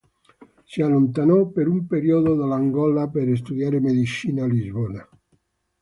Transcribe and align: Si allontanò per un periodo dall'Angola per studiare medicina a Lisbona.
Si 0.65 0.81
allontanò 0.81 1.45
per 1.49 1.67
un 1.67 1.85
periodo 1.85 2.33
dall'Angola 2.33 3.07
per 3.07 3.37
studiare 3.37 3.79
medicina 3.79 4.45
a 4.45 4.47
Lisbona. 4.47 5.07